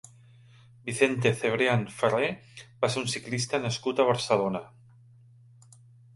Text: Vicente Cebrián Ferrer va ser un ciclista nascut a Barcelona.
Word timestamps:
Vicente 0.87 1.31
Cebrián 1.41 1.85
Ferrer 1.99 2.31
va 2.87 2.91
ser 2.95 2.99
un 3.03 3.13
ciclista 3.15 3.61
nascut 3.67 4.03
a 4.03 4.09
Barcelona. 4.11 4.65